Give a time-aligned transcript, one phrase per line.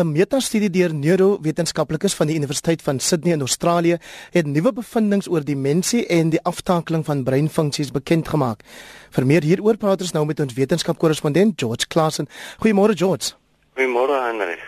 [0.00, 3.98] 'n Metastudie deur neurowetenskaplikes van die Universiteit van Sydney in Australië
[4.30, 8.62] het nuwe bevindinge oor demensie en die aftakeling van breinfunksies bekend gemaak.
[9.10, 12.28] Vir meer hieroor praat ons nou met ons wetenskapkorrespondent George Klassen.
[12.64, 13.34] Goeiemôre George.
[13.76, 14.58] Goeiemôre Henry.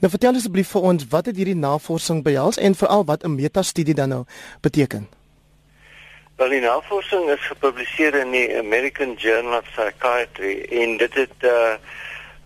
[0.00, 3.94] Nou vertel asseblief vir ons wat het hierdie navorsing behels en veral wat 'n metastudie
[3.94, 4.24] dan nou
[4.60, 5.08] beteken?
[6.36, 11.74] Wel die navorsing is gepubliseer in die American Journal of Psychiatry en dit het uh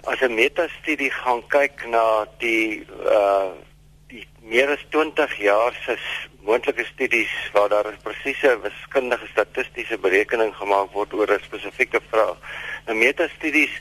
[0.04, 3.50] as 'n metastudie gaan kyk na die uh
[4.08, 5.96] die meer as 20 jaar se
[6.43, 12.36] moontlike studies waar daar 'n presiese wiskundige statistiese berekening gemaak word oor 'n spesifieke vraag.
[12.86, 13.74] Nou metastudies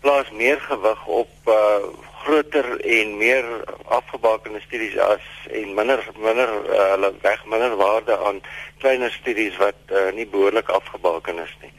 [0.00, 1.82] plaas meer gewig op uh
[2.24, 3.44] groter en meer
[3.84, 8.40] afgebakende studies as en minder minder uh, hulle uh, weg minder waarde aan
[8.78, 11.72] kleiner studies wat uh, nie behoorlik afgebaken is nie.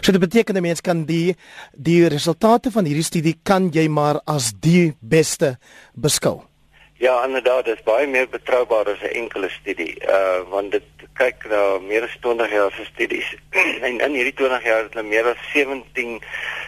[0.00, 1.36] So dit beteken 'n mens kan die
[1.72, 5.58] die resultate van hierdie studie kan jy maar as die beste
[5.94, 6.42] beskou.
[6.98, 9.94] Ja, inderdaad, dit is baie meer betroubaar as 'n enkele studie.
[10.02, 10.82] Uh want dit
[11.12, 13.34] kyk na meer as 20 jaar se studies.
[13.86, 16.22] en in hierdie 20 jaar het hulle meer as 17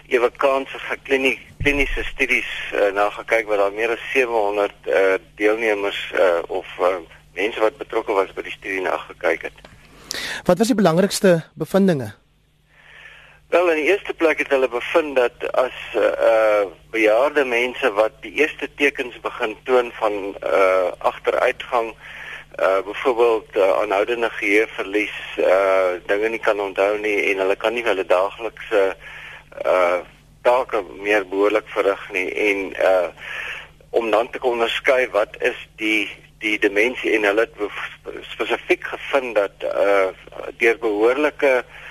[0.08, 6.12] ewe kanse gekliniese kliniese studies uh, na gekyk waar daar meer as 700 uh deelnemers
[6.14, 6.97] uh of uh,
[7.34, 9.58] mense wat betrokke was by die studie na gekyk het.
[10.45, 12.20] Wat was die belangrikste bevindinge?
[13.51, 18.31] Wel in die eerste plek het hulle bevind dat as uh bejaarde mense wat die
[18.39, 21.89] eerste tekens begin toon van uh agteruitgang
[22.59, 27.84] uh byvoorbeeld uh, aanhoudende geheueverlies uh dinge nie kan onthou nie en hulle kan nie
[27.89, 28.84] hulle daaglikse
[29.67, 29.98] uh
[30.47, 33.09] take meer behoorlik verrig nie en uh
[33.91, 36.07] om dan te kon onderskei wat is die
[36.39, 40.11] die demensie en hulle het spesifiek gevind dat uh
[40.62, 41.89] deur behoorlike uh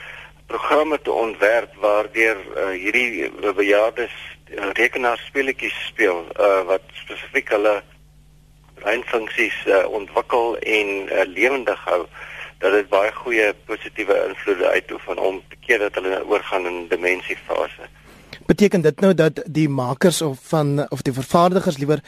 [0.50, 4.16] programme te ontwerp waardeur uh, hierdie bejaardes
[4.50, 7.76] uh, rekenaarspeletjies speel uh, wat spesifiek hulle
[8.82, 12.02] breinfunksies uh, ontwikkel en uh, lewendig hou
[12.60, 17.88] dat dit baie goeie positiewe invloede uitoefen om te keer dat hulle oorgaan in dementiefase.
[18.50, 22.02] Beteken dit nou dat die makers of van of die vervaardigers liewer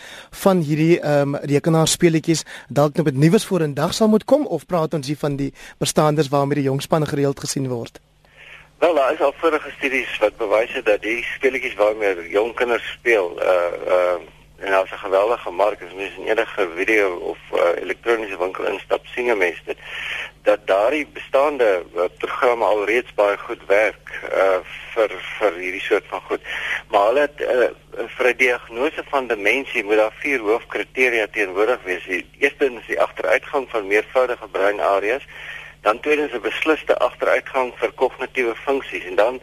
[0.44, 4.46] van hierdie ehm um, rekenaarspeletjies dalk nou met nuus voor in dag sal moet kom
[4.46, 8.02] of praat ons hier van die bestaanders waarmee die jongspanne gereeld gesien word?
[8.82, 12.88] Wel, daar is al vorige studies wat bewys het dat die speletjies waarmee jong kinders
[12.92, 14.16] speel, uh uh
[14.58, 19.06] en daar's 'n geweldige mark as mens in enige video of uh, elektroniese winkel instap
[19.06, 19.78] sien jy mens dit
[20.44, 24.60] dat daardie bestaande uh, programme alreeds baie goed werk uh
[24.94, 26.42] vir vir hierdie soort van goed.
[26.90, 27.70] Maar hulle het uh,
[28.18, 32.04] vir 'n diagnose van demensie moet daar vier hoofkriteria teenwoordig wees.
[32.06, 35.26] Die eerste is die agteruitgang van meervoudige breinareas
[35.82, 39.42] dan tweedens 'n besliste agteruitgang vir kognitiewe funksies en dan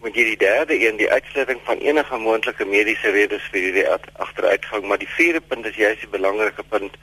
[0.00, 4.84] moet jy die derde een die uitsluiting van enige moontlike mediese redes vir hierdie agteruitgang
[4.84, 6.96] maar die vierde punt is juist die belangrike punt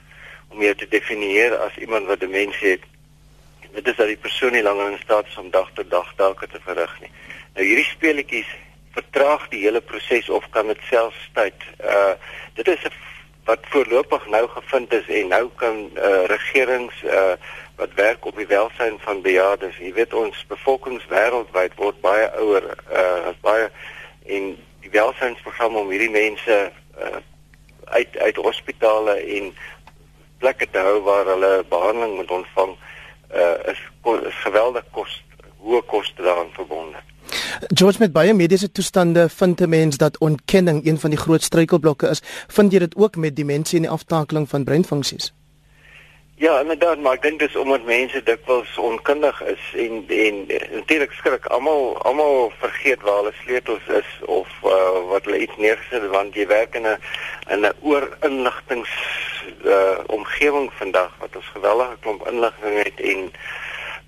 [0.50, 2.86] om jou te definieer as iemand wat demensie het.
[3.72, 6.48] Dit is dat die persoon nie langer in staat is om dag tot dag take
[6.50, 7.10] te verrig nie.
[7.54, 8.50] Nou hierdie speletjies
[8.96, 11.66] vertraag die hele proses of kan dit self tyd.
[11.78, 12.14] Uh
[12.58, 12.82] dit is
[13.46, 17.38] wat voorlopig nou gevind is en nou kan uh regerings uh
[17.80, 19.78] wat werk op die welsyn van bejaardes.
[19.80, 23.70] Jy weet ons bevolkings wêreldwyd word baie ouer, uh as baie
[24.28, 24.52] en
[24.84, 26.58] die welsynsprogram om hierdie mense
[27.00, 27.20] uh
[27.90, 29.48] uit uit hospitale en
[30.38, 33.80] plekke te hou waar hulle behandeling moet ontvang uh is,
[34.28, 35.16] is geweldig kos
[35.64, 37.00] hoë koste daaraan verbonde.
[37.74, 42.08] George met baie mediese toestande vind 'n mens dat ontkenning een van die groot struikelblokke
[42.08, 42.22] is.
[42.48, 45.32] Vind jy dit ook met demensie en die aftakeling van breinfunksies?
[46.40, 50.38] Ja, inderdaad, maar ek dink dis omdat mense dikwels onkundig is en en
[50.72, 56.06] natuurlik skrik almal almal vergeet waar hulle sleutels is of uh, wat hulle iets neergesit
[56.06, 56.96] het want jy werk in 'n
[57.52, 58.96] in 'n oorinligtings
[59.68, 63.30] uh, omgewing vandag wat ons geweldige klomp inligting het en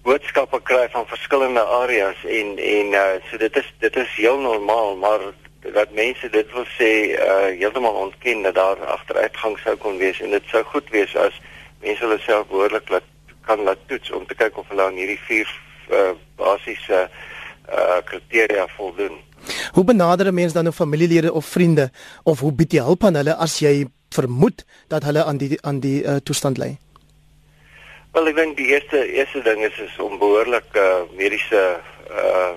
[0.08, 4.96] boodskappe kry van verskillende areas en en uh, so dit is dit is heel normaal,
[4.96, 5.20] maar
[5.60, 10.30] dat mense dit wil sê uh, heeltemal ontken dat daar agteruitgang sou kon wees en
[10.30, 11.36] dit sou goed wees as
[11.82, 13.08] mense hulle self behoorlik laat
[13.46, 15.48] kan laat toets om te kyk of hulle aan hierdie vier
[15.90, 19.18] uh, basiese uh, kriteria voldoen.
[19.74, 21.90] Hoe benader 'n mens dan 'n familielede of vriende
[22.22, 25.80] of hoe bied jy hulp aan hulle as jy vermoed dat hulle aan die aan
[25.80, 26.78] die uh, toestand ly?
[28.12, 31.80] Wel ek dink die eerste eerste ding is is om behoorlik uh, mediese
[32.10, 32.52] uh,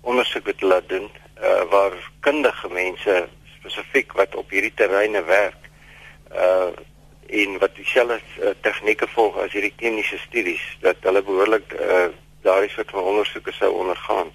[0.00, 1.10] ondersoek te laat doen
[1.42, 5.60] uh, waar kundige mense spesifiek wat op hierdie terreine werk
[6.32, 6.72] uh
[7.32, 12.10] en wat dieselfde uh, tegnieke volg as hierdie kliniese studies dat hulle behoorlik uh,
[12.44, 14.32] daardie soort van ondersoeke sou ondergaan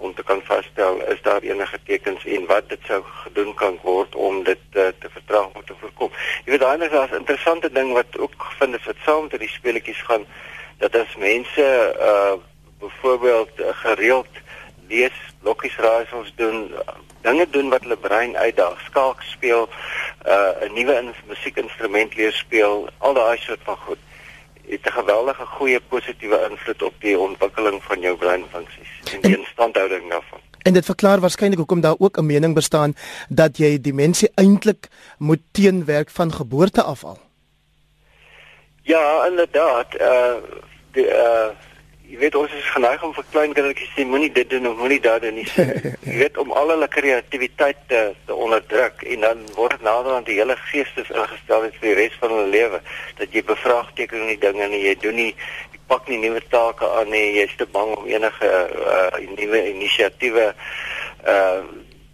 [0.00, 4.14] om te kan vasstel is daar enige tekens en wat dit sou gedoen kan word
[4.14, 6.12] om dit uh, te vertraag of te voorkom.
[6.44, 9.48] Jy weet daai is 'n interessante ding wat ook gevind is wat saam met die
[9.48, 10.24] speletjies gaan
[10.78, 11.66] dat as mense
[12.00, 12.38] uh
[12.80, 14.32] byvoorbeeld uh, gereeld
[14.88, 16.72] lees, lokkies raaisels doen,
[17.20, 23.14] dinge doen wat hulle brein uitdaag, skaak speel, uh 'n nuwe musiekinstrument leer speel, al
[23.14, 23.98] daai soort van goed
[24.70, 30.10] het 'n geweldige goeie positiewe invloed op die ontwikkeling van jou breinfunksies en die instandhouding
[30.10, 30.40] daarvan.
[30.62, 32.94] En dit verklaar waarskynlik hoekom daar ook 'n mening bestaan
[33.28, 34.88] dat jy die mense eintlik
[35.18, 37.18] moet teenwerk van geboorte af al.
[38.82, 40.34] Ja, inderdaad, uh
[40.92, 41.46] die uh
[42.10, 45.00] jy weet ons is geneig om vir klein kindertjies sê moenie dit doen of moenie
[45.02, 45.46] dat doen nie.
[46.08, 50.38] jy weet om al hulle kreatiwiteit te, te onderdruk en dan word nader aan die
[50.40, 52.80] hele geestes ingestel vir die res van hulle lewe
[53.20, 57.14] dat jy bevraagteken die dinge en jy doen nie jy pak nie nuwe take aan
[57.14, 60.50] nie jy's te bang om enige uh, nuwe inisiatiewe
[61.36, 61.62] uh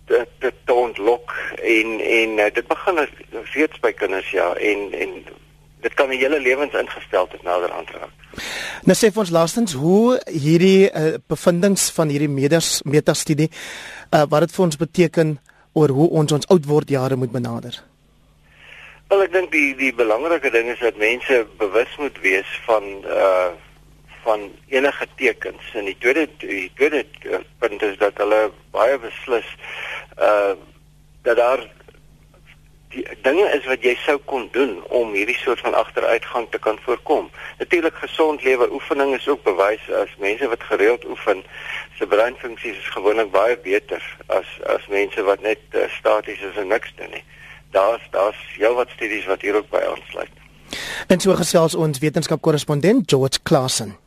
[0.06, 1.32] dit dit ontlok
[1.66, 3.14] en en uh, dit begin as
[3.56, 5.16] reeds by kinders ja en en
[5.86, 8.14] dit kan 'n hele lewens ingestel het nader aan raak.
[8.82, 14.40] Nou sê vir ons laastens hoe hierdie uh, bevindinge van hierdie meders metastudie uh, wat
[14.40, 15.38] dit vir ons beteken
[15.72, 17.82] oor hoe ons ons oud word jare moet benader.
[19.08, 23.52] Wel ek dink die die belangrike ding is dat mense bewus moet wees van uh
[24.26, 24.40] van
[24.74, 27.04] enige tekens en die tweede die tweede
[27.62, 29.46] punt is dat hulle baie beslis
[30.18, 30.54] uh
[31.22, 31.62] dat daar
[32.88, 36.78] die dinge is wat jy sou kon doen om hierdie soort van agteruitgang te kan
[36.84, 37.30] voorkom.
[37.58, 41.42] Natuurlik gesond lewe oefening is ook bewys as mense wat gereeld oefen,
[41.98, 44.46] se breinfunksies is gewoonlik baie beter as
[44.76, 47.24] as mense wat net uh, staties is en niks doen nie.
[47.70, 50.32] Daar's daar's heelwat studies wat hier ook by aansluit.
[51.06, 54.05] En so gesels ons wetenskapkorrespondent George Klassen.